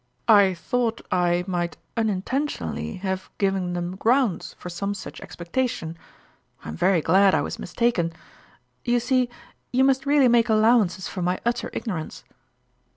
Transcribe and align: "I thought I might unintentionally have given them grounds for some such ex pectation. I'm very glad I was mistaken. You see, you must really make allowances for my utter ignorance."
"I 0.27 0.55
thought 0.55 1.01
I 1.11 1.43
might 1.45 1.77
unintentionally 1.95 2.95
have 3.05 3.29
given 3.37 3.73
them 3.73 3.95
grounds 3.97 4.55
for 4.57 4.67
some 4.67 4.95
such 4.95 5.21
ex 5.21 5.35
pectation. 5.35 5.95
I'm 6.65 6.75
very 6.75 7.01
glad 7.01 7.35
I 7.35 7.41
was 7.43 7.59
mistaken. 7.59 8.11
You 8.83 8.99
see, 8.99 9.29
you 9.71 9.83
must 9.83 10.07
really 10.07 10.27
make 10.27 10.49
allowances 10.49 11.07
for 11.07 11.21
my 11.21 11.39
utter 11.45 11.69
ignorance." 11.73 12.23